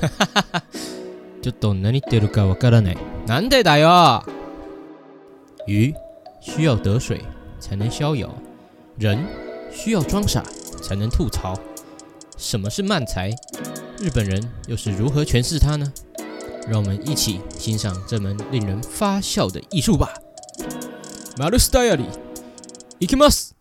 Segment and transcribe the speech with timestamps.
[0.00, 0.62] 哈哈哈哈
[1.42, 2.98] ちょっと何言ってるかわからない。
[3.26, 4.22] なんでだよ！
[5.66, 5.94] 鱼
[6.40, 7.20] 需要得水
[7.60, 8.30] 才能逍遥，
[8.98, 9.18] 人
[9.72, 10.42] 需要装傻
[10.82, 11.58] 才能吐槽。
[12.36, 13.30] 什么是慢才？
[13.98, 15.92] 日本人又是如何诠释它呢？
[16.68, 20.14] 让我们一起欣赏这门令人发笑的艺术吧。
[21.36, 22.08] マルスダイアリー、
[23.00, 23.51] 行きます。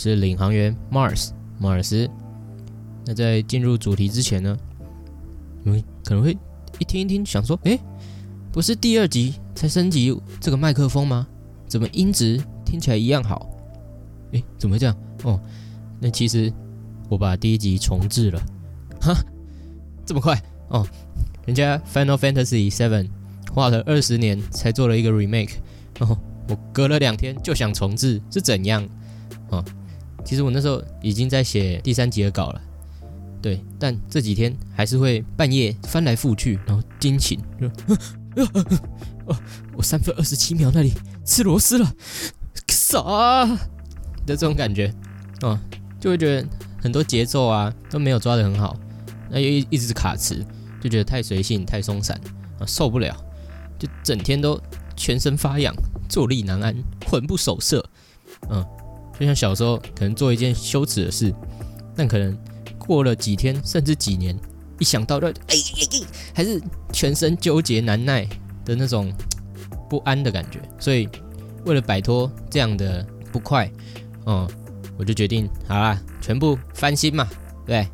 [0.00, 2.08] 是领航员 Mars 马尔斯。
[3.04, 4.56] 那在进入主题之前呢，
[5.62, 6.36] 你们可能会
[6.78, 7.78] 一听一听，想说：诶，
[8.50, 11.26] 不是第二集才升级这个麦克风吗？
[11.68, 13.46] 怎么音质听起来一样好？
[14.32, 14.96] 诶，怎么会这样？
[15.24, 15.38] 哦，
[16.00, 16.50] 那其实
[17.08, 18.40] 我把第一集重置了。
[19.02, 19.14] 哈，
[20.06, 20.42] 这么快？
[20.68, 20.86] 哦，
[21.44, 23.08] 人家 Final Fantasy Seven
[23.52, 25.56] 花了二十年才做了一个 remake，
[25.98, 26.18] 哦。
[26.48, 28.84] 我隔了两天就想重置，是怎样？
[29.50, 29.64] 哦，
[30.24, 32.60] 其实我那时候已经在写第三集的稿了，
[33.42, 37.66] 对，但这几天还是会半夜翻来覆去，然后惊醒，就，
[39.26, 39.36] 哦，
[39.76, 40.92] 我三分二十七秒那里
[41.24, 41.92] 吃螺丝了，
[42.68, 42.98] 啥
[44.26, 44.92] 的这种感觉，
[45.42, 45.58] 哦，
[45.98, 46.48] 就会觉得
[46.80, 48.76] 很多节奏啊都没有抓得很好，
[49.30, 50.44] 那又一一直卡词，
[50.80, 52.20] 就觉得太随性太松散
[52.58, 53.16] 啊，受不了，
[53.78, 54.60] 就整天都
[54.96, 55.74] 全身发痒。
[56.08, 56.74] 坐立难安，
[57.06, 57.88] 魂不守舍，
[58.50, 58.66] 嗯，
[59.20, 61.30] 就像小时候可能做一件羞耻的事，
[61.94, 62.34] 但可能
[62.78, 64.34] 过了几天甚至几年，
[64.78, 65.54] 一想到就哎
[66.34, 66.58] 还是
[66.90, 68.26] 全身纠结难耐
[68.64, 69.12] 的那种
[69.90, 70.58] 不安的感觉。
[70.78, 71.06] 所以
[71.66, 73.70] 为了摆脱这样的不快，
[74.24, 74.48] 嗯，
[74.96, 77.28] 我就决定好啦，全部翻新嘛，
[77.66, 77.86] 对，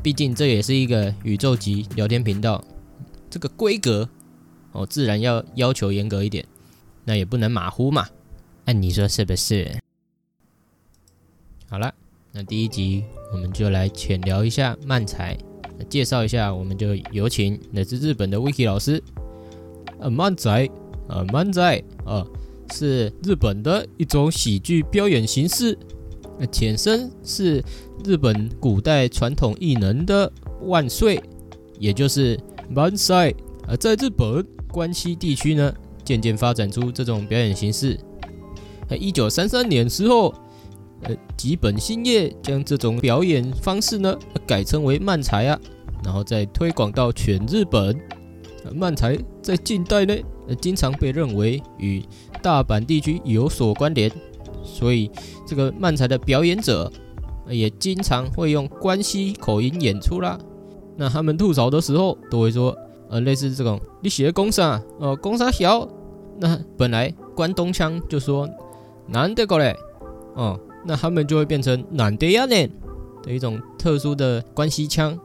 [0.00, 2.62] 毕竟这也是一个宇宙级聊天频道，
[3.28, 4.08] 这个规格
[4.70, 6.46] 哦，自然要要求严格一点。
[7.04, 8.06] 那也不能马虎嘛，
[8.66, 9.81] 按你说是不是？
[11.72, 11.90] 好了，
[12.32, 13.02] 那第一集
[13.32, 15.34] 我们就来浅聊一下漫才，
[15.88, 19.02] 介绍一下，我们就有请来自日本的 Vicky 老师。
[19.98, 20.68] 呃，漫才，
[21.08, 22.22] 呃，漫才，呃，
[22.74, 25.78] 是日本的一种喜剧表演形式，
[26.50, 27.64] 前身是
[28.04, 30.30] 日本古代传统艺能的
[30.64, 31.22] 万岁，
[31.78, 32.38] 也就是
[32.68, 33.32] 漫才。
[33.66, 35.74] 而在日本关西地区呢。
[36.04, 37.96] 渐渐发展出这种表演形式。
[38.90, 40.34] 在一九三三年时候，
[41.02, 45.58] 呃，吉本兴业将这种表演方式呢改称为漫才啊，
[46.04, 47.98] 然后再推广到全日本。
[48.74, 50.14] 漫才在近代呢，
[50.60, 52.02] 经常被认为与
[52.40, 54.10] 大阪地区有所关联，
[54.62, 55.10] 所以
[55.46, 56.90] 这个漫才的表演者
[57.48, 60.38] 也经常会用关西口音演出啦。
[60.96, 62.76] 那他们吐槽的时候都会说。
[63.10, 64.82] 呃，类似这种，你写的公啥？
[64.98, 65.86] 哦，公啥小？
[66.40, 68.48] 那本来关东腔就说
[69.06, 69.76] 难得过来，
[70.34, 72.68] 哦，那他们就会变成难得呀呢
[73.22, 75.18] 的一种特殊的关系腔。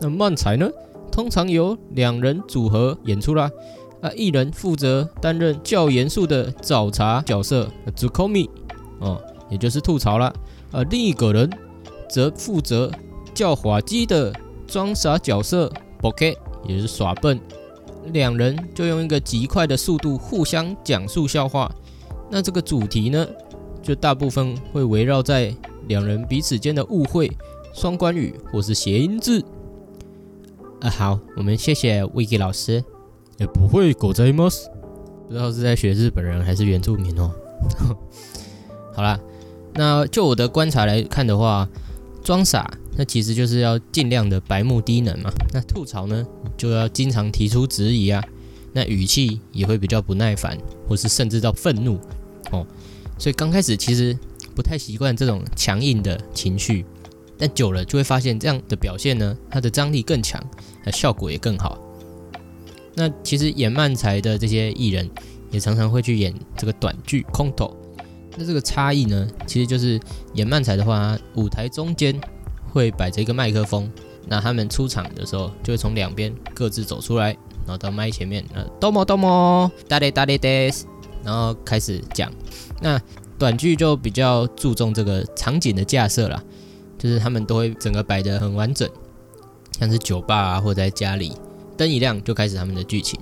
[0.00, 0.68] 那漫才呢，
[1.10, 3.50] 通常由两人组合演出啦，
[4.00, 8.50] 啊，一人负责担任较严肃的找茬角色 z u k o m i
[9.00, 9.20] 哦，
[9.50, 10.32] 也就是吐槽啦，
[10.72, 11.50] 啊，另一个人
[12.08, 12.90] 则负责
[13.34, 14.32] 较滑稽的
[14.66, 16.36] 装傻角色 Boke。
[16.68, 17.40] 也是耍笨，
[18.12, 21.74] 两人就用一个极快的速度互相讲述笑话。
[22.30, 23.26] 那这个主题呢，
[23.82, 25.54] 就大部分会围绕在
[25.88, 27.30] 两人彼此间的误会、
[27.74, 29.44] 双关语或是谐音字。
[30.80, 32.82] 啊，好，我们谢谢 Vicky 老师。
[33.38, 34.66] 也不会狗仔 mos，
[35.26, 37.30] 不知道是在学日本人还是原住民哦。
[38.92, 39.18] 好啦，
[39.72, 41.66] 那就我的观察来看的话，
[42.22, 42.70] 装傻。
[42.96, 45.32] 那其实就是要尽量的白目低能嘛。
[45.54, 48.22] 那吐槽呢，就要经常提出质疑啊。
[48.74, 51.98] 那语气也会比较不耐烦，或是甚至到愤怒
[52.50, 52.66] 哦。
[53.20, 54.18] 所以刚开始其实
[54.54, 56.84] 不太习惯这种强硬的情绪，
[57.38, 60.42] 但久了就会发现这样的表现呢，它的张力更强，
[60.84, 61.78] 那效果也更好。
[62.94, 65.08] 那其实演漫才的这些艺人，
[65.50, 67.76] 也常常会去演这个短剧空头。
[68.36, 70.00] 那这个差异呢，其实就是
[70.34, 72.18] 演漫才的话，舞台中间。
[72.72, 73.90] 会摆着一个麦克风，
[74.28, 77.30] 那他们出场的时候就会从两边各自走出来，
[77.66, 80.70] 然后到麦前面，呃，多么多么，大力大力的，
[81.24, 82.30] 然后开始讲。
[82.80, 83.00] 那
[83.38, 86.42] 短剧就比较注重这个场景的架设啦，
[86.98, 88.88] 就是他们都会整个摆得很完整，
[89.78, 91.32] 像是酒吧啊或者在家里，
[91.76, 93.18] 灯一亮就开始他们的剧情。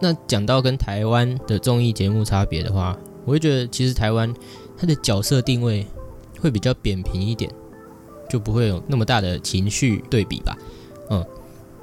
[0.00, 4.32] 那讲到跟台湾的综艺节目差别的话，我会觉得其实台湾
[4.76, 5.86] 它的角色定位
[6.40, 7.50] 会比较扁平一点，
[8.28, 10.56] 就不会有那么大的情绪对比吧。
[11.10, 11.24] 嗯，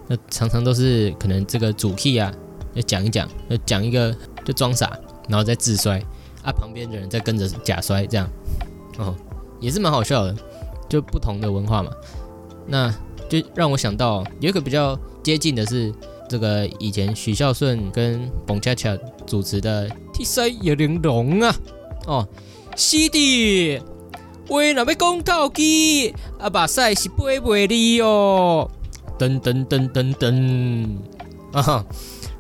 [0.08, 2.32] 那常常都是可能这个主 key 啊，
[2.76, 4.16] 要讲一讲，要讲一个
[4.46, 4.98] 就装傻，
[5.28, 6.02] 然后再自摔。
[6.44, 8.30] 啊，旁边的人再跟着假摔，这样。
[8.98, 9.16] 哦，
[9.60, 10.36] 也是蛮好笑的。
[10.90, 11.90] 就不同的文化嘛，
[12.68, 12.94] 那
[13.28, 15.92] 就让我想到有一个比较接近的是
[16.30, 21.56] 这个以前许孝顺跟彭恰恰主持的《T 恤有玲珑》啊，
[22.06, 22.28] 哦，
[22.76, 23.82] 是的，
[24.50, 28.70] 喂，那要讲到机啊，把赛是不会的哦，
[29.18, 30.88] 噔噔噔噔噔。
[31.54, 31.86] 啊哈，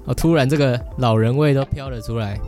[0.05, 2.39] 哦，突然这个老人味都飘了出来，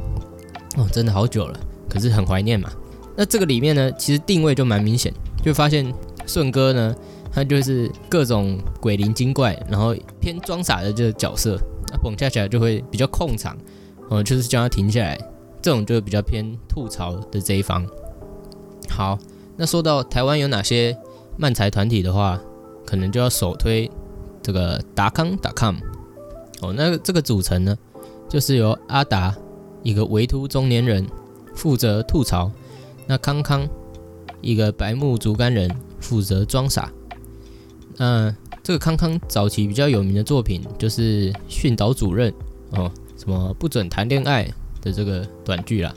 [0.78, 2.70] 哦，真的好久了，可是很怀念嘛。
[3.16, 5.14] 那这个里面呢，其实定位就蛮明显。
[5.44, 5.94] 就发现
[6.26, 6.96] 顺哥呢，
[7.32, 11.56] 他就是各种鬼灵精怪，然后偏装傻的这个角色，
[11.92, 13.56] 那蹦恰恰就会比较控场，
[14.10, 15.16] 哦，就是叫他停下来，
[15.62, 17.86] 这种就比较偏吐槽的这一方。
[18.90, 19.20] 好，
[19.56, 20.98] 那说到台湾有哪些
[21.38, 22.42] 漫才团体的话，
[22.86, 23.90] 可能就要首推
[24.42, 25.76] 这个达康达康。
[26.62, 27.78] 哦，那这个组成呢，
[28.28, 29.36] 就是由阿达
[29.86, 31.08] 一个唯秃中年人
[31.54, 32.52] 负责吐槽，
[33.08, 33.66] 那康康。
[34.42, 35.68] 一个白目竹竿人
[36.00, 36.92] 负责装傻。
[37.98, 42.32] 那这个康康早期比较有名的作品就是训导主任
[42.72, 44.48] 哦，什么不准谈恋爱
[44.82, 45.92] 的这个短剧啦。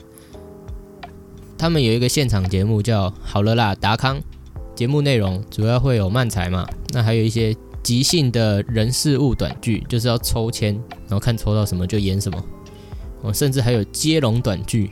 [1.59, 4.19] 他们有一个现场节目叫好了啦达康，
[4.73, 10.73] 节目内容主要会有漫才嘛，那还有一些即兴的人事物短剧，就是要抽签，
[11.07, 12.43] 然后看抽到什么就演什么。
[13.21, 14.91] 哦，甚至还有接龙短剧。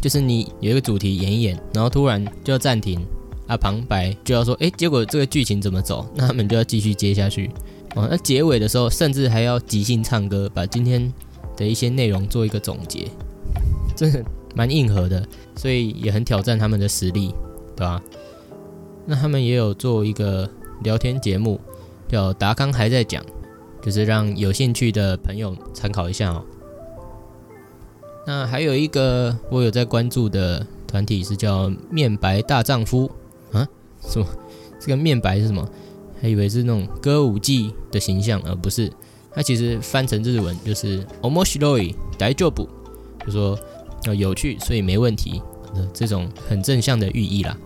[0.00, 3.04] 就是你有一个主题演一演，然后突然就要暂停
[3.48, 6.08] 啊，旁白就要说，哎，结果这个剧情怎么走？
[6.14, 7.50] 那他们就要继续接下去
[7.96, 8.06] 哦。
[8.08, 11.12] 那结尾的时候，甚至还要即兴唱歌，把今天
[11.56, 13.08] 的一些内容做一个总结，
[13.96, 14.24] 真的
[14.54, 17.34] 蛮硬核的，所以也很挑战他们的实力，
[17.74, 18.00] 对吧？
[19.04, 20.48] 那他们也有做一个
[20.84, 21.60] 聊天节目，
[22.06, 23.24] 叫达康还在讲，
[23.82, 26.44] 就是让有兴趣的朋友参考一下哦。
[28.28, 33.10] 那还有一个我有在关注的团体是叫面白大丈夫
[33.52, 33.66] 啊？
[34.02, 34.26] 什么？
[34.78, 35.66] 这个面白是什么？
[36.20, 38.92] 还以为是那种歌舞伎的形象，而不是。
[39.32, 42.68] 它其实翻成日文就是 “omoshiroi d a i j o b
[43.24, 43.58] 就说
[44.04, 45.40] 要有趣，所以没问题
[45.74, 47.56] 的这种很正向的寓意啦。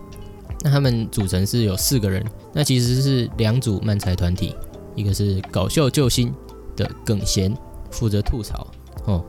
[0.63, 4.55] 那他们组成是有四个人，那其实是两组漫才团体，
[4.95, 6.33] 一个是搞笑救星
[6.77, 7.53] 的耿贤
[7.91, 8.65] 负责吐槽
[9.03, 9.25] 哦，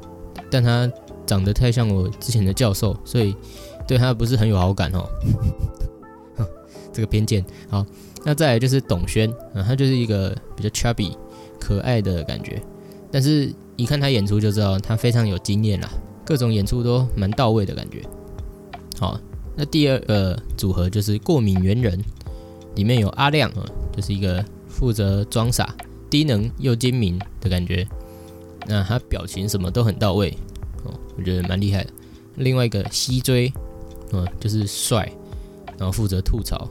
[0.48, 0.88] 但他。
[1.26, 3.34] 长得太像我之前的教授，所以
[3.86, 5.08] 对他不是很有好感哦。
[6.92, 7.44] 这个偏见。
[7.68, 7.84] 好，
[8.24, 11.12] 那再来就是董轩啊，他就是一个比较 chubby
[11.58, 12.62] 可爱的感觉，
[13.10, 15.90] 但是一看他演出就知道他非常有经验啦，
[16.24, 18.00] 各种演出都蛮到位的感觉。
[18.96, 19.18] 好，
[19.56, 22.00] 那第二个组合就是过敏猿人，
[22.76, 25.74] 里面有阿亮啊，就是一个负责装傻、
[26.08, 27.84] 低能又精明的感觉，
[28.68, 30.32] 那他表情什么都很到位。
[30.84, 31.90] 哦我觉得蛮厉害的。
[32.36, 33.52] 另外一个西追，
[34.12, 35.10] 嗯，就是帅，
[35.78, 36.68] 然后负责吐槽，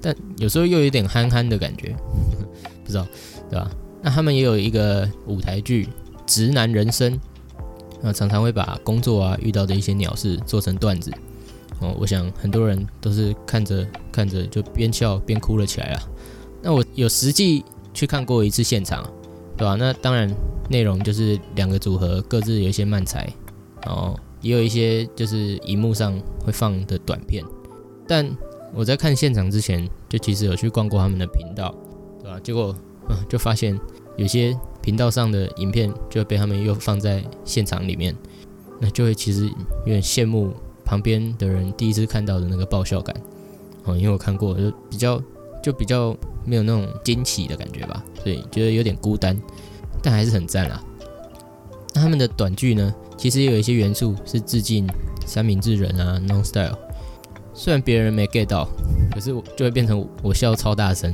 [0.00, 1.96] 但有时候又有点憨憨的感觉，
[2.84, 3.06] 不知道
[3.48, 3.70] 对吧？
[4.02, 5.86] 那他们也有一个舞台剧
[6.26, 7.12] 《直男人生》，
[8.02, 11.10] 那常常会把工作啊遇到的一些鸟事做成段子。
[11.80, 16.02] 哦，我想很多人都是看着看着就边笑边哭了起来啊。
[16.62, 19.08] 那我有实际去看过一次现场，
[19.56, 19.74] 对吧？
[19.76, 20.28] 那当然
[20.68, 23.26] 内容就是两个组合各自有一些慢才。
[23.84, 27.44] 然后，也有一些就是荧幕上会放的短片，
[28.06, 28.28] 但
[28.74, 31.74] 我在看现场之前，就其实有去逛过他们的频道，
[32.22, 32.38] 对吧？
[32.42, 32.74] 结果
[33.08, 33.78] 嗯，就发现
[34.16, 38.14] 有些频道上的影片就被他们又放在现场里面，
[38.80, 40.52] 那就会其实有点羡慕
[40.84, 43.14] 旁边的人第一次看到的那个爆笑感，
[43.84, 45.22] 哦，因为我看过，就比较
[45.62, 49.40] 就比较没有那种惊奇的感觉吧，所以觉得有点孤单，
[50.02, 50.84] 但还是很赞啊。
[51.94, 52.94] 那他们的短剧呢？
[53.16, 54.88] 其实也有一些元素是致敬
[55.26, 56.78] 三明治人啊，Non Style。
[57.52, 58.68] 虽然别人没 get 到，
[59.12, 61.12] 可是我就会变成我笑超大声。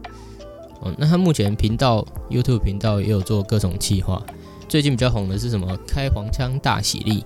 [0.80, 4.24] 哦，那他目前频道 YouTube 频道也有做各种企划。
[4.68, 5.76] 最近比较红的是什么？
[5.86, 7.24] 开黄腔大喜力。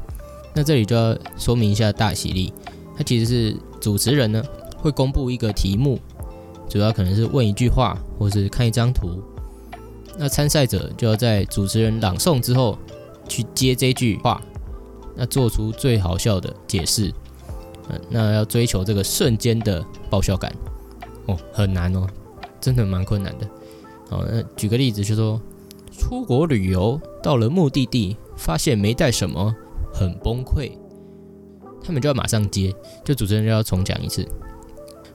[0.55, 2.53] 那这里就要说明一下大喜力，
[2.97, 4.43] 它其实是主持人呢
[4.77, 5.99] 会公布一个题目，
[6.69, 9.23] 主要可能是问一句话，或是看一张图。
[10.19, 12.79] 那参赛者就要在主持人朗诵之后。
[13.29, 14.43] 去接这句话，
[15.17, 17.11] 那做出最好笑的解释，
[18.11, 20.53] 那要追求这个瞬间的爆笑感，
[21.27, 22.05] 哦，很难哦，
[22.61, 23.49] 真的蛮困难的。
[24.11, 25.41] 好，那举个例子，就说
[25.93, 29.55] 出国旅游到了目的地，发现没带什么，
[29.95, 30.73] 很崩溃，
[31.83, 34.27] 他们就要马上接，就主持人就要重讲一次，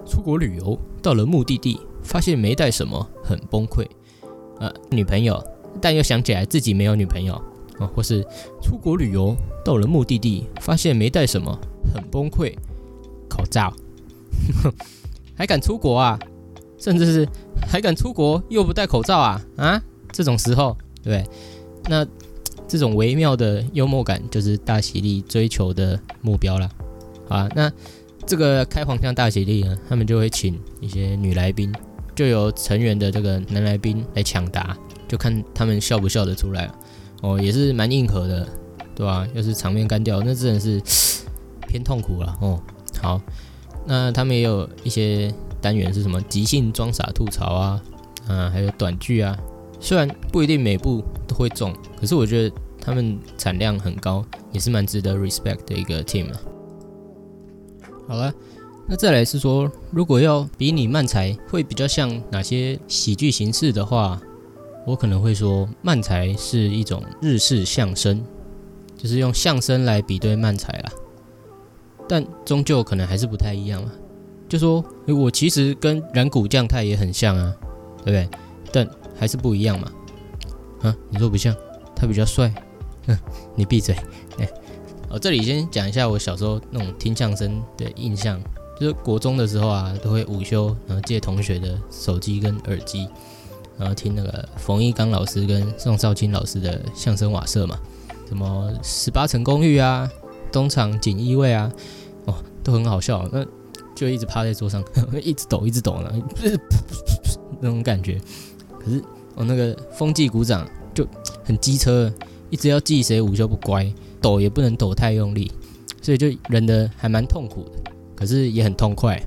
[0.07, 3.85] 出国旅游到了目的地，发现没带什么，很崩溃。
[4.59, 5.43] 呃，女朋友，
[5.81, 7.33] 但又想起来自己没有女朋友
[7.79, 8.25] 啊，或是
[8.61, 11.57] 出国旅游到了目的地，发现没带什么，
[11.93, 12.53] 很崩溃。
[13.29, 13.73] 口罩，
[15.35, 16.19] 还敢出国啊？
[16.77, 17.27] 甚至是
[17.67, 19.41] 还敢出国又不戴口罩啊？
[19.57, 21.23] 啊，这种时候，对，
[21.87, 22.05] 那
[22.67, 26.69] 这种微妙的幽默感就是大喜力追求的目标了。
[27.29, 27.71] 啊，那。
[28.29, 31.73] 这个开黄腔大喜力呢，他们就会请一些女来宾，
[32.17, 34.75] 就由成员的这个男来宾来抢答，
[35.07, 36.67] 就看他们笑不笑得出来
[37.21, 38.47] 哦，也是蛮硬核的，
[38.95, 39.27] 对吧？
[39.35, 40.81] 要是场面干掉，那真的是
[41.67, 42.59] 偏痛苦了哦。
[42.99, 43.21] 好，
[43.85, 45.31] 那他们也有一些
[45.61, 47.83] 单元是什么即兴装傻吐槽啊，
[48.27, 49.37] 啊，还有短剧啊。
[49.79, 51.71] 虽然不一定每部都会中，
[52.01, 56.41] 可是我觉得他们产量很高，也是蛮值得 respect 的一个 team 啊。
[58.07, 58.33] 好了，
[58.89, 64.19] 那再来是说，如果要比拟漫才会比较像哪些喜剧形式的话，
[64.85, 68.23] 我可能会说漫才是一种日式相声，
[68.97, 70.91] 就是用相声来比对漫才啦。
[72.07, 73.91] 但终究可能还是不太一样啊。
[74.47, 77.53] 就说我其实跟染谷将太也很像啊，
[77.97, 78.29] 对不对？
[78.71, 78.89] 但
[79.19, 79.91] 还是不一样嘛。
[80.81, 81.53] 啊，你说不像？
[81.93, 82.53] 他比较帅。
[83.05, 83.17] 哼，
[83.53, 83.93] 你闭嘴。
[84.39, 84.49] 哎。
[85.09, 88.41] 哦，这里先讲一下我小时候那种听相声的印象，
[88.79, 93.07] 就是国中的时候啊，都会午休，然后借同学的手机跟耳机，
[93.77, 97.79] 然后听那个冯一刚老师跟宋少卿老师的相声瓦舍嘛，
[98.27, 100.09] 什么十八层公寓啊，
[100.51, 101.71] 东厂锦衣卫啊，
[102.25, 103.45] 哦，都很好笑，那
[103.95, 104.83] 就一直趴在桌上，
[105.21, 106.11] 一直抖，一直抖呢，
[107.59, 108.19] 那种感觉。
[108.79, 109.03] 可是
[109.35, 111.05] 我那个风纪鼓掌就
[111.43, 112.13] 很机车，
[112.49, 113.91] 一直要记谁午休不乖。
[114.19, 115.51] 抖也不能抖太用力，
[116.01, 119.23] 所以就忍得还蛮痛苦的，可是也很痛快。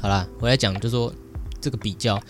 [0.00, 1.12] 好啦，我来讲，就说
[1.60, 2.20] 这个比较。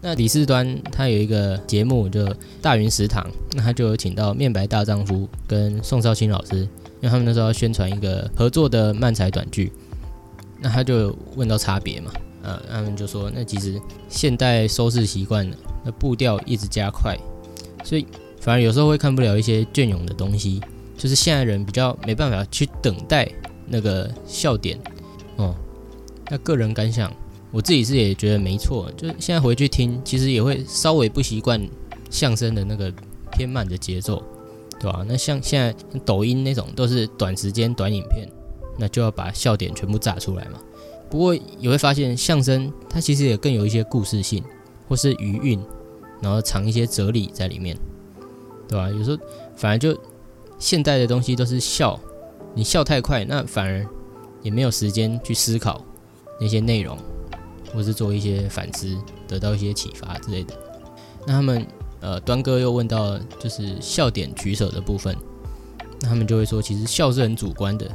[0.00, 2.26] 那李四端他有一个节目，就
[2.60, 9.70] 大云食堂，那他就有请到面白大丈夫跟宋少卿老师，因为他们那时候要宣传一个合作的漫才短剧，
[10.60, 12.10] 那他就问到差别嘛，
[12.42, 17.16] 呃，他们就说，那其实现代收视习惯了，那步调一直加快，
[17.84, 18.04] 所以
[18.40, 20.60] 反而有时候会看不了一些隽永的东西。
[20.98, 23.28] 就是现在人比较没办法去等待
[23.66, 24.78] 那个笑点。
[26.30, 27.12] 那个人感想，
[27.50, 28.90] 我自己是也觉得没错。
[28.96, 31.60] 就是现在回去听，其实也会稍微不习惯
[32.10, 32.92] 相声的那个
[33.32, 34.22] 偏慢的节奏，
[34.80, 35.04] 对吧？
[35.08, 35.74] 那像现在
[36.04, 38.28] 抖音那种都是短时间短影片，
[38.78, 40.58] 那就要把笑点全部炸出来嘛。
[41.10, 44.42] 不过也会发现相声它其实也更有一些故事性，
[44.88, 45.60] 或是余韵，
[46.20, 47.76] 然后藏一些哲理在里面，
[48.68, 48.88] 对吧？
[48.88, 49.18] 有时候
[49.56, 49.98] 反而就。
[50.58, 51.98] 现代的东西都是笑，
[52.54, 53.84] 你笑太快，那反而
[54.42, 55.84] 也没有时间去思考
[56.42, 56.98] 那些内容，
[57.72, 58.96] 或是做一些反思，
[59.28, 60.52] 得到一些启发之类的。
[61.24, 61.64] 那他们
[62.00, 65.16] 呃，端哥又问到就是笑点取舍的部分，
[66.00, 67.88] 那他们就会说，其实笑是很主观的，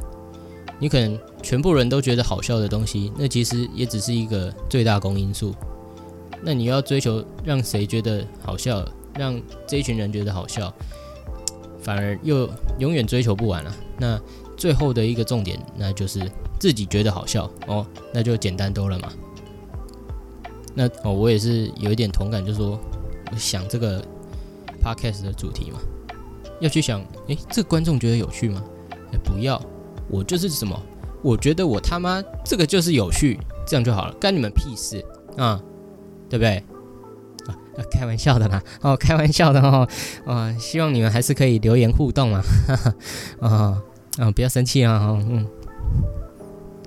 [0.78, 5.54] 你可能全部人都觉得好笑的东西，那其实也只是一个最大公因数。
[6.42, 8.82] 那你要追求让谁觉得好笑，
[9.18, 10.72] 让这一群人觉得好笑。
[11.80, 13.74] 反而又永远追求不完了。
[13.98, 14.20] 那
[14.58, 16.20] 最后的一个重点，那就是
[16.58, 17.50] 自己觉得好笑。
[17.66, 19.08] 哦，那就简单多了嘛。
[20.74, 22.78] 那哦，我也是有一点同感，就是说
[23.36, 24.04] 想这个
[24.82, 25.78] podcast 的主题嘛，
[26.60, 28.62] 要去想，诶，这观众觉得有趣吗？
[29.12, 29.60] 哎，不要，
[30.10, 30.78] 我就是什么，
[31.22, 35.04] 我觉得我他妈这个就是有趣，这样就好了，干你们屁事。
[35.36, 35.62] 啊，
[36.28, 36.62] 对不对？
[37.46, 39.88] 啊开玩笑的啦，哦，开玩笑的哦，
[40.26, 42.42] 啊，希望你们还是可以留言互动嘛，
[43.40, 43.80] 啊
[44.18, 45.46] 啊，不要生气啊，嗯，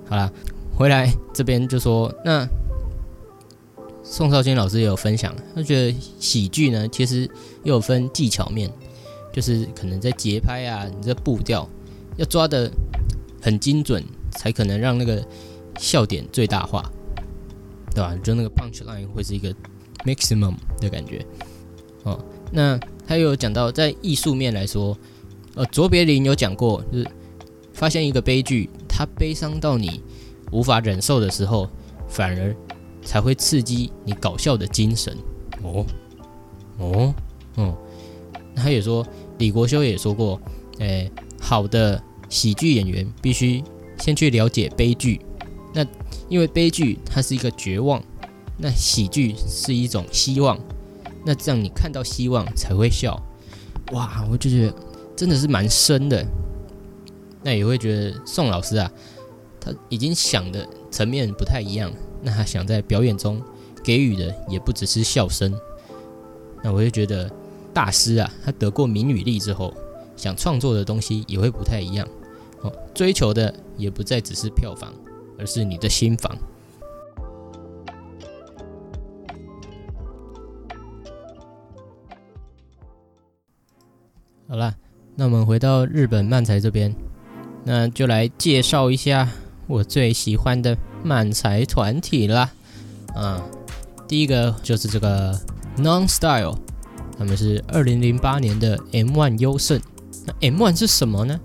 [0.08, 0.30] 好啦，
[0.76, 2.46] 回来这边就说，那
[4.04, 7.28] 宋少卿老师也有分享，他觉得喜剧呢，其实
[7.64, 8.70] 又有分技巧面，
[9.32, 11.68] 就是可能在节拍啊，你这步调
[12.16, 12.70] 要抓的
[13.40, 15.24] 很精准，才可能让那个
[15.78, 16.84] 笑点最大化，
[17.94, 18.16] 对吧？
[18.22, 19.52] 就那个 punch line 会是一个。
[20.04, 21.24] maximum 的感觉，
[22.02, 22.18] 哦，
[22.50, 24.98] 那他又有讲到，在艺术面来说，
[25.54, 27.08] 呃，卓别林有讲过，就是
[27.82, 30.00] 发现一个悲剧，它悲伤到你
[30.52, 31.68] 无法忍受的时候，
[32.06, 32.54] 反而
[33.02, 35.12] 才会刺激你搞笑的精神。
[35.64, 35.84] 哦，
[36.78, 37.14] 哦，
[37.56, 37.76] 哦，
[38.54, 39.04] 他也说，
[39.38, 40.40] 李国修也说过，
[40.78, 41.10] 诶，
[41.40, 43.60] 好的喜剧演员必须
[43.98, 45.20] 先去了解悲剧，
[45.74, 45.84] 那
[46.28, 48.00] 因为悲剧它是一个绝望。
[48.58, 50.56] 那喜剧是一种希望，
[51.26, 53.20] 那这样你看到希望才会笑，
[53.90, 54.24] 哇！
[54.30, 54.74] 我就觉得
[55.16, 56.24] 真的是蛮深的。
[57.42, 58.90] 那也会觉得宋老师啊，
[59.60, 63.42] 他已经想的层面不太一样，那他想在表演中
[63.82, 65.52] 给予的也不只是笑声。
[66.62, 67.30] 那我就觉得
[67.74, 69.74] 大师啊，他得过名与利之后，
[70.16, 72.06] 想创作的东西也会不太一样
[72.60, 74.92] 哦，追求的也不再只是票房，
[75.38, 76.36] 而是你的心房。
[84.46, 84.76] 好了，
[85.16, 86.94] 那我们回到日本漫才这边，
[87.64, 89.28] 那就来介绍一下
[89.66, 92.50] 我最喜欢的漫才团体啦。
[93.14, 93.42] 啊，
[94.08, 95.38] 第一个就是这个
[95.78, 96.56] Non Style，
[97.18, 99.80] 他们是二零零八年的 M1 优胜。
[100.26, 101.40] 那 M1 是什么呢？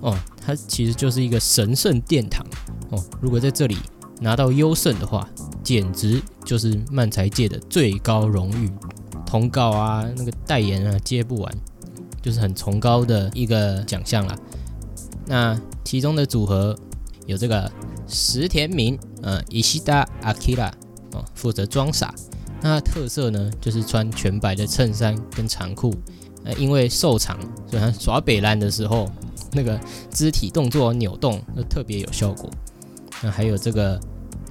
[0.00, 2.46] 哦，它其实就是一个神圣殿堂
[2.90, 3.02] 哦。
[3.20, 3.76] 如果在这里
[4.20, 5.28] 拿到优胜的话，
[5.62, 8.70] 简直就是漫才界的最高荣誉，
[9.24, 11.52] 通告啊，那个代言啊，接不完。
[12.22, 14.36] 就是很崇高的一个奖项啦。
[15.26, 16.76] 那其中的组合
[17.26, 17.70] 有这个
[18.06, 20.72] 石田明，呃，伊西达阿基拉
[21.12, 22.14] 哦，负责装傻。
[22.62, 25.94] 那特色呢，就是穿全白的衬衫跟长裤。
[26.44, 29.10] 呃，因为瘦长，所以他耍北兰的时候，
[29.52, 29.80] 那个
[30.10, 32.48] 肢体动作扭动就特别有效果。
[33.22, 34.00] 那还有这个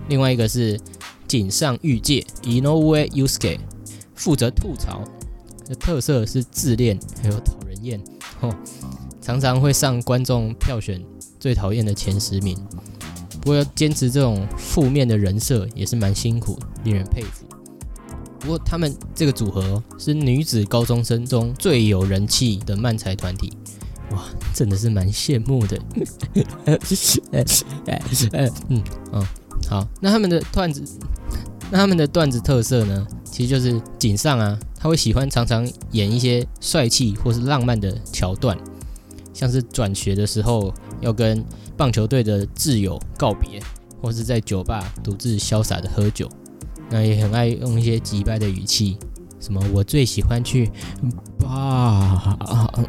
[0.10, 0.80] 另外一个是
[1.28, 3.60] 井上玉介，Inoue Yusuke，
[4.14, 5.04] 负责吐槽。
[5.68, 8.00] 的特色是自恋，还有讨人厌，
[8.42, 8.56] 哦，
[9.26, 11.04] 常常会上观众票选
[11.40, 12.56] 最讨厌的前十名。
[13.42, 17.44] 不过要坚持这种负面的人设也是蛮辛苦，令人佩服。
[18.40, 23.52] 不过他们这个组合是女子高中生中最有人气的漫才团体，
[24.12, 25.76] 哇，真的是蛮羡慕的。
[28.70, 29.28] 嗯嗯，
[29.68, 30.84] 好，那他们的段子，
[31.72, 34.56] 那他们的段子特色呢，其实就是井上啊。
[34.78, 38.56] 他会喜欢常常演一些帅气或是浪漫的桥段，
[39.36, 41.44] 像是转学的时候要跟
[41.76, 43.62] 棒球队的挚友告别，
[44.02, 46.30] 或是在酒吧独自潇洒的喝酒。
[46.90, 48.98] 那也很爱用一些急掰的语气，
[49.42, 50.72] 什么我最喜欢去
[51.38, 52.38] 吧，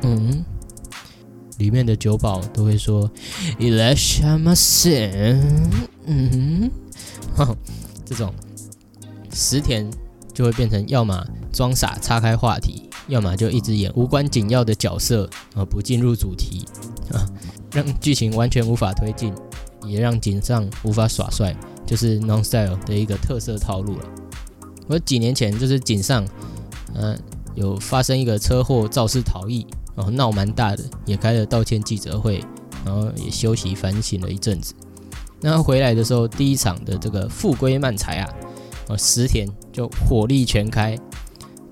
[0.03, 0.45] 嗯，
[1.59, 3.11] 里面的酒保都会说
[3.59, 5.43] 伊拉什么森，
[6.05, 6.71] 嗯，
[8.05, 8.33] 这种
[9.33, 9.91] 石田
[10.33, 11.27] 就会变成要么。
[11.53, 16.65] 装傻岔开话题，要么就一直演无关紧要的角色，而不进入主题，
[17.13, 17.25] 啊，
[17.73, 19.33] 让剧情完全无法推进，
[19.87, 24.05] 也让井上无法耍帅，就是 Non Style 的一个特色套路了。
[24.89, 26.27] 我几年前就是井上，
[26.95, 27.19] 嗯，
[27.55, 32.43] 有发生一个车祸肇事逃逸，然后闹蛮大的，也开了道歉记者会，
[32.85, 34.75] 然后也休息反省了一阵子。
[35.41, 38.35] 那回来的时候，第一场的这个复归漫才啊，
[38.89, 40.99] 哦，石田就火力全开。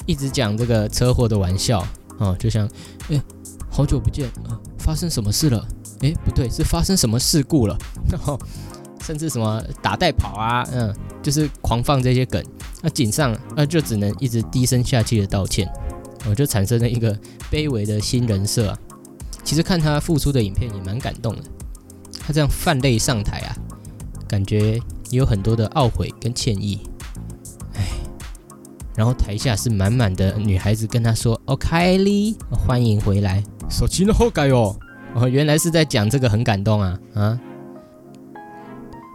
[0.07, 1.87] 一直讲这个车祸的玩笑
[2.19, 2.69] 哦，就像，
[3.09, 3.23] 哎，
[3.71, 5.67] 好久不见啊，发生什么事了？
[6.01, 7.77] 哎，不对，是发生什么事故了？
[8.11, 8.39] 然 后
[9.03, 12.45] 甚至什么打带跑啊，嗯，就是狂放这些梗。
[12.83, 15.67] 那井上那就只能一直低声下气的道歉，
[16.29, 17.17] 我就产生了一个
[17.51, 18.79] 卑微的新人设啊。
[19.43, 21.43] 其实看他付出的影片也蛮感动的，
[22.21, 23.57] 他这样泛泪上台啊，
[24.29, 24.75] 感觉
[25.11, 26.81] 也有很多的懊悔跟歉意。
[28.97, 34.77] 然后台下是满满的女孩子跟他说：“哦，凯莉，欢迎回来。”手机的后改哦，
[35.15, 37.41] 哦，原来是在讲这个，很感动啊啊！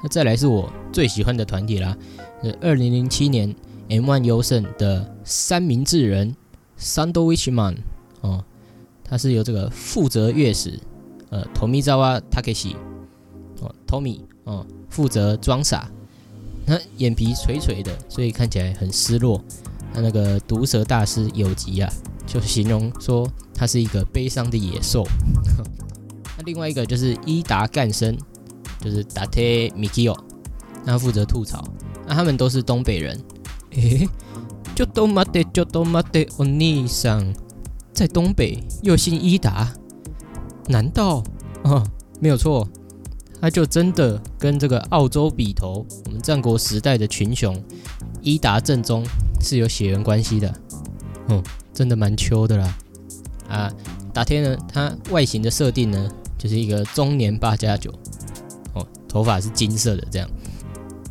[0.02, 1.96] 那再来是我最喜欢的团体啦，
[2.42, 3.54] 呃二零零七年
[3.90, 6.36] M1 优胜的三明治人
[6.80, 7.78] Sandwich Man
[8.22, 8.44] 哦，
[9.04, 10.80] 他是由这个负责乐史
[11.30, 12.76] 呃 Tomizawa Takeshi
[13.62, 15.92] 哦 Tommy 哦负责装傻，
[16.70, 19.44] 他眼皮垂垂的，所以看起来很失落。
[19.92, 21.92] 那那个毒蛇大师有吉啊，
[22.28, 25.04] 就形容说他是一个悲伤的野兽。
[26.38, 28.16] 那另外一个就是伊达干生，
[28.80, 29.42] 就是达特
[29.76, 30.16] 米基奥，
[30.86, 31.68] 他负责吐槽。
[32.08, 33.20] 那他们都是东北人。
[33.72, 34.08] 诶，
[34.76, 37.34] 就都马得就都马得欧尼桑，
[37.94, 39.74] 在东北又姓伊达，
[40.68, 41.24] 难道
[41.64, 41.84] 啊？
[42.22, 42.68] 没有错，
[43.42, 47.62] 他就真的跟这个澳洲笔头，我们战国时代的群雄
[48.22, 49.04] 伊达正宗。
[49.42, 50.54] 是有血缘关系的，
[51.30, 51.42] 嗯，
[51.74, 52.78] 真的蛮秋的啦。
[53.48, 53.74] 啊，
[54.14, 57.90] 打天呢，他外形的设定呢，就是一个中年八加九，
[58.74, 60.30] 哦，头发是金色的这样。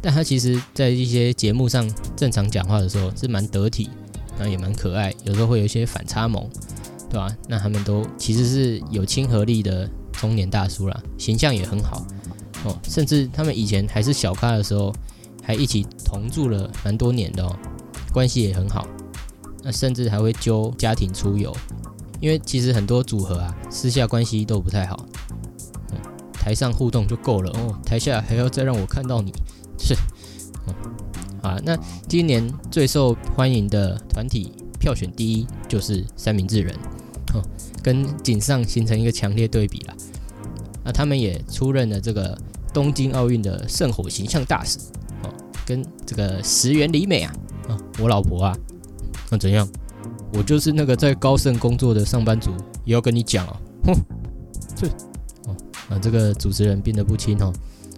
[0.03, 3.89] 但他其实在一些节目上正常讲话的时候是蛮得体，
[4.37, 6.47] 然后也蛮可爱，有时候会有一些反差萌，
[7.09, 7.35] 对吧？
[7.49, 9.89] 那他们都其实是有亲和力的
[10.21, 12.05] 中年大叔啦，形象也很好，
[12.65, 14.93] 哦，甚至他们以前还是小咖的时候，
[15.43, 17.57] 还一起同住了蛮多年的哦。
[18.13, 18.87] 关系也很好，
[19.63, 21.55] 那甚至还会揪家庭出游，
[22.21, 25.07] 因为其实很多组合啊，私下关系都不太好。
[25.93, 25.99] 嗯，
[26.33, 29.31] 台上互动就够了哦，台下还要再让我看到你，
[29.79, 29.95] 是
[31.43, 31.79] 啊，那
[32.09, 36.75] 今年最受欢迎的团体票选第一就是三明治人，
[37.35, 37.43] 哦，
[37.83, 39.95] 跟井上形成一个强烈对比了。
[40.85, 42.37] 那他们也出任了这个
[42.73, 44.79] 东京奥运的圣火形象大使，
[45.23, 45.31] 哦，
[45.67, 47.35] 跟这个石原里美啊，
[47.69, 48.57] 啊，我老婆啊，
[49.31, 49.69] 那怎样？
[50.35, 52.51] 我就是那个在高盛工作的上班族，
[52.85, 53.95] 也要跟你讲哦，哼，
[54.77, 54.87] 这，
[55.47, 55.57] 哦，
[55.89, 57.53] 啊，这个主持人变得不轻哦，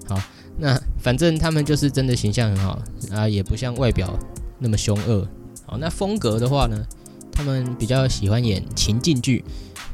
[0.08, 0.20] 好。
[0.62, 4.18] 那反正他们就是真的形象很好啊，也不像外表
[4.58, 5.26] 那么凶恶。
[5.64, 6.76] 好，那风格的话呢，
[7.40, 9.42] 他们比较喜欢演情境剧，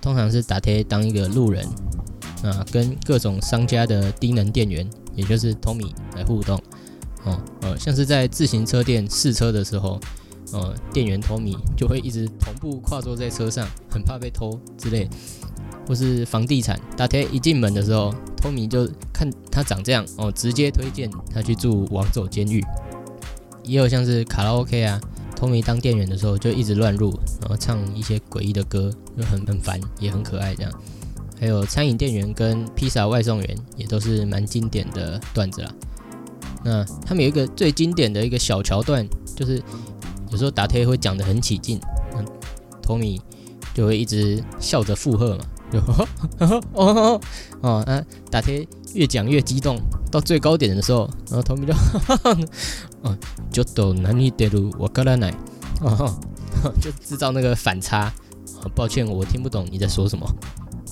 [0.03, 1.65] 通常是打贴当一个路人
[2.43, 6.61] 啊，跟各种商家的低能店员，也就是 Tommy 来互动。
[7.23, 10.01] 哦，呃，像是在自行车店试车的时候，
[10.53, 15.09] 呃，店员 Tommy 就会一直同步跨坐在车上，很怕被偷之类。
[15.87, 22.61] 或是房地产，打铁一进门的时候，托米就看他长这样哦，直接推荐他去住王走监狱。
[23.63, 25.01] 也有像是卡拉 OK 啊，
[25.37, 27.11] 托米当店员的时候就一直乱入，
[27.43, 30.73] 然后唱一些诡异的歌，就很很烦，也很可爱这样。
[31.39, 35.71] 还有餐饮店员跟披萨外送员也都是蛮经典的段子啦。
[36.65, 39.63] 那他们有一个最经典的一个小桥段，就是
[40.31, 41.79] 有时候打铁会讲得很起劲，
[42.17, 42.25] 嗯，
[42.83, 43.21] 托米
[43.75, 45.45] 就会一直笑着附和嘛。
[45.81, 46.09] 哦
[46.39, 47.21] 哦哦
[47.61, 48.03] 哦啊！
[48.31, 49.79] 打铁越讲越激动，
[50.11, 51.73] 到最高点的时候，然后头米就
[53.03, 53.17] 哦，
[53.51, 55.33] 就都难以得入我格拉奶
[55.81, 56.15] 哦，
[56.81, 58.13] 就制造那个反差。
[58.75, 60.27] 抱歉，我听不懂你在说什么。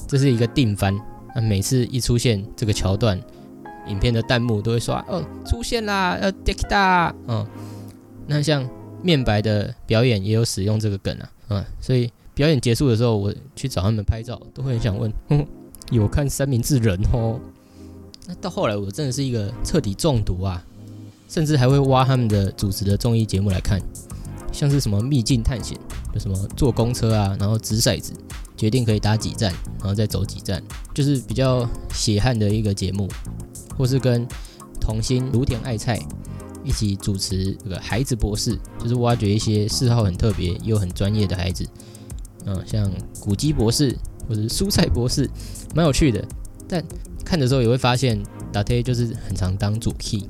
[0.07, 0.97] 这是一个定番，
[1.35, 3.20] 那每次一出现这个桥段，
[3.88, 7.47] 影片的弹幕都会刷哦，出现啦，要 dick 大哦。
[8.27, 8.68] 那像
[9.03, 12.11] 面白的表演也有使用这个梗啊，嗯，所以。
[12.35, 15.12] 表演结束的时候，我去找他们拍照，都会很想问：
[15.90, 17.38] 有看三明治人哦？
[18.27, 20.64] 那到后来，我真的是一个彻底中毒啊！
[21.29, 23.81] 甚至还会挖他们的主持的综艺节目来看，
[24.53, 25.79] 像是什么秘境探险，
[26.12, 28.12] 有什么坐公车啊，然后掷骰子，
[28.57, 30.62] 决定可以打几站，然后再走几站，
[30.94, 33.09] 就是比较血汗的一个节目。
[33.77, 34.25] 或是跟
[34.81, 36.01] 童星芦田爱菜
[36.62, 41.66] 一起主持这个孩子博士，就是挖掘一些嗜好很特别又很专业的孩子。
[42.46, 43.96] 嗯，像古基博士
[44.28, 45.28] 或者蔬菜博士，
[45.74, 46.22] 蛮有趣的。
[46.68, 46.83] 但
[47.24, 50.28] 看的时候也会发现，打 T 就是很常当主 key，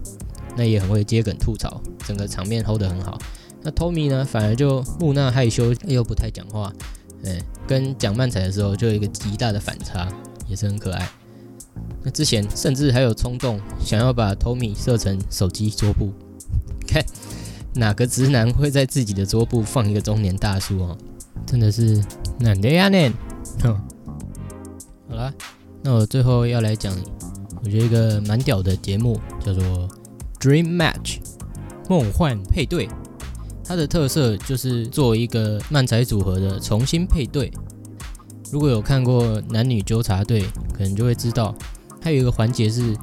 [0.57, 3.19] 那也很会接梗吐槽，整个场面 hold 得很好。
[3.63, 6.73] 那 Tommy 呢，反而就木讷害羞，又不太讲话。
[7.25, 10.09] 哎，跟讲漫才的时候就有一个极大的反差，
[10.47, 11.09] 也是很可爱。
[12.03, 16.13] 那之前甚至还有冲动想要把 Tommy 设成手机桌布，
[16.87, 17.03] 看
[17.75, 20.99] 哪个直男会在自己的桌布放一个中年大叔哦？
[21.47, 22.03] 真的是
[22.39, 23.13] 难的呀呢。
[25.09, 25.33] 好了，
[25.83, 26.95] 那我最后要来讲，
[27.63, 29.89] 我觉得一个蛮屌的节目，叫做
[30.41, 31.19] Dream Match
[31.89, 32.89] 梦幻配对。
[33.67, 37.51] 它的特色就是做一个漫才组合的重新配对。
[38.53, 41.55] 如果有看过男女纠察队，可能就会知道，
[42.01, 42.95] 它有一个环节是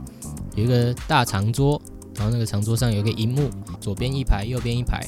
[0.56, 1.82] 有一个大长桌，
[2.16, 5.04] 然后那个长桌上有个荧幕，左边一排，右边一排，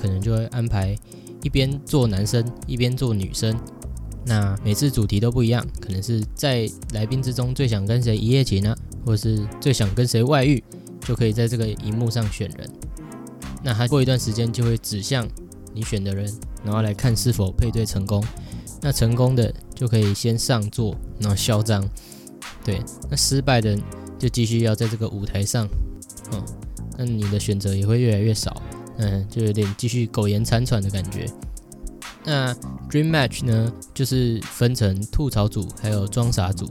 [0.00, 0.96] 可能就会安排。
[1.46, 3.56] 一边做男生，一边做女生，
[4.24, 10.60] 那每次主题都不一样，可能是在来宾之中最想跟谁一夜情呢，或者是最想跟谁外遇，
[11.02, 12.68] 就可以在这个荧幕上选人。
[13.62, 15.24] 那他过一段时间就会指向
[15.72, 16.28] 你选的人，
[16.64, 18.20] 然后来看是否配对成功。
[18.82, 21.88] 那成功的就可以先上座，然后嚣张。
[22.64, 23.78] 对，那失败的
[24.18, 25.68] 就继续要在这个舞台上，
[26.32, 26.44] 嗯，
[26.98, 28.60] 那你的选择也会越来越少。
[28.98, 31.26] 嗯，就有点继续苟延残喘的感觉。
[32.24, 32.52] 那
[32.90, 36.68] Dream Match 呢，就是分成吐槽组还有装傻组，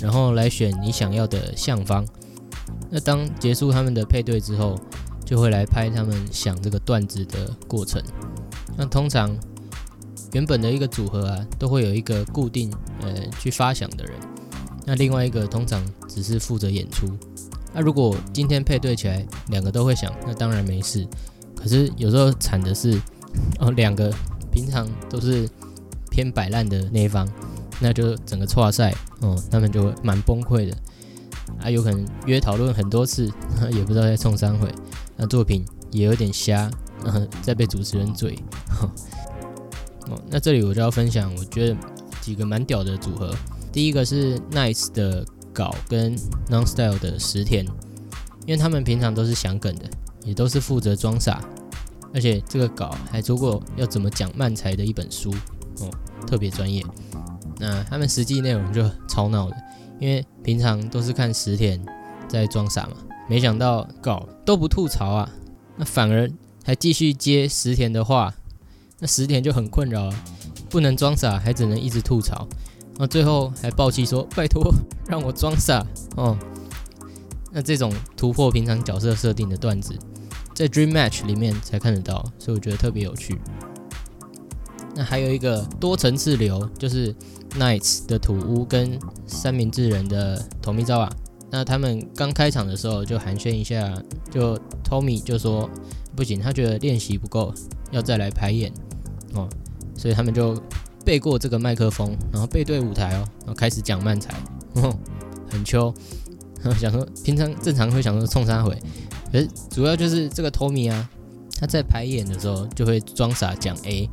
[0.00, 2.06] 然后来选你想要的相方。
[2.88, 4.78] 那当结束他们的配对之后，
[5.24, 8.02] 就会来拍他们想这个段子的过程。
[8.76, 9.36] 那通常
[10.32, 14.14] 原本的一个组合啊，都会有一个固定呃去发想的人，
[14.86, 17.06] 那另外一个通常只是负责演出。
[17.74, 21.06] 那如果今天配对起来两个都会想，那当然没事。
[21.66, 22.96] 可是有时候惨的是，
[23.58, 24.08] 哦，两个
[24.52, 25.48] 平常都是
[26.12, 27.28] 偏摆烂的那一方，
[27.80, 30.76] 那就整个错赛，哦，他们就蛮崩溃的，
[31.60, 33.28] 啊，有可能约讨论很多次，
[33.74, 34.72] 也不知道在冲三回，
[35.16, 36.70] 那作品也有点瞎，
[37.04, 38.38] 嗯， 在被主持人嘴，
[40.08, 41.76] 哦，那这里我就要分享，我觉得
[42.20, 43.34] 几个蛮屌的组合，
[43.72, 46.16] 第一个是 Nice 的稿跟
[46.48, 47.64] Nonstyle 的石田，
[48.46, 49.90] 因为他们平常都是想梗的。
[50.26, 51.40] 也都是负责装傻，
[52.12, 55.32] 而且这个稿还做过要怎么讲慢才的一本书
[55.78, 55.88] 哦，
[56.26, 56.84] 特别专业。
[57.58, 59.56] 那他们实际内容就超闹的，
[60.00, 61.80] 因为平常都是看十田
[62.28, 62.96] 在装傻嘛，
[63.28, 65.30] 没想到稿都不吐槽啊，
[65.76, 66.28] 那反而
[66.64, 68.34] 还继续接石田的话，
[68.98, 70.12] 那石田就很困扰，
[70.68, 72.46] 不能装傻，还只能一直吐槽，
[72.98, 74.74] 那最后还暴气说：“拜托，
[75.08, 75.86] 让我装傻
[76.16, 76.36] 哦。”
[77.52, 79.98] 那这种突破平常角色设定的段子，
[80.56, 83.38] 在 Dream Match 里面才看得到，所以我觉得特别有趣。
[84.94, 87.14] 那还有一个多层次流，就是
[87.58, 91.10] Knights 的土屋跟三明治人的 Tomizawa。
[91.50, 95.68] 那他们刚开场的时候就寒暄一下，就 Tommy 就说
[96.16, 97.52] 不行，他觉得练习不够，
[97.90, 98.72] 要再来排演
[99.34, 99.46] 哦，
[99.94, 100.58] 所以他们就
[101.04, 104.34] 背过这个麦克风，然后背对舞台哦，然后开始讲慢才，
[105.50, 105.92] 很秋。
[106.80, 108.76] 想说平常正常会想说冲三回，
[109.36, 111.10] 可是主要就是这个托米啊，
[111.60, 114.08] 他在排演的时候就会装傻讲 A，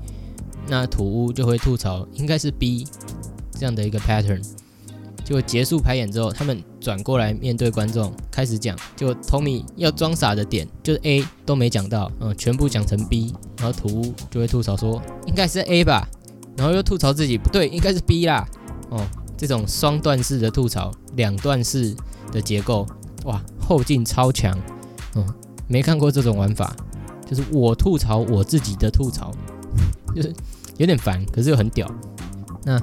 [0.68, 2.86] 那土屋就会吐槽应该是 B
[3.54, 4.44] 这样的一个 pattern。
[5.24, 16.06] 就结束排演之后，他们转过来面对观众开始讲，就 Tommy 要装傻的点就是 A 都没讲到，嗯，全部讲成 B，然后土屋就会吐槽说应该是 A 吧，
[16.58, 18.46] 然后又吐槽自己不对，应该是 B 啦，
[18.90, 19.08] 哦，
[19.38, 21.96] 这种双段式的吐槽，两段式。
[22.32, 22.88] 的结构
[23.26, 24.58] 哇，后劲超强，
[25.16, 25.26] 嗯，
[25.68, 26.76] 没看过这种玩法，
[27.26, 29.32] 就是我吐槽我自己的吐槽，
[30.16, 30.34] 就是
[30.78, 31.90] 有点烦，可是又很屌。
[32.64, 32.80] 那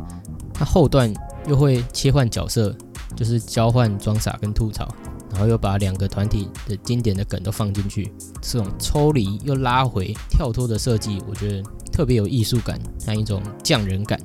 [0.52, 1.12] 它后段
[1.46, 2.74] 又会切换角色，
[3.16, 4.86] 就是交换装傻跟吐槽，
[5.30, 14.20] 然后又把两个团体的经典的梗都放进去，这种抽离又拉回、跳脱的设计，我觉得特别有艺术感，像一种匠人感。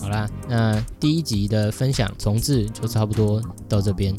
[0.00, 4.14] 好啦，那第一集的分享重置就差不多到这边。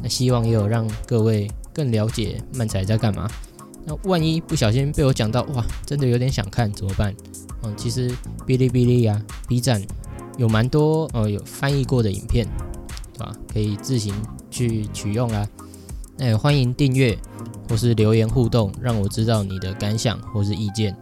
[0.00, 3.28] 那希望也有让各位更了解漫才在干嘛。
[3.84, 7.14] 那万一不小心被我讲到，哇，真的有点想看怎么办？
[7.62, 8.10] 嗯，其实
[8.46, 9.82] 哔哩哔哩啊、B 站
[10.38, 12.46] 有蛮多呃有翻译过的影片，
[13.12, 14.14] 对吧，可以自行
[14.50, 15.46] 去取用啦。
[16.16, 17.18] 那也欢迎订阅
[17.68, 20.96] 或是留言互动，让我知道你的感想或是意见。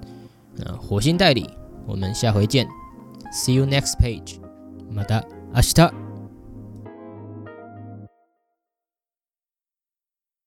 [0.56, 1.48] 那火星代理，
[1.86, 2.66] 我们下回见。
[3.32, 4.38] See you next page.
[4.94, 6.01] また明日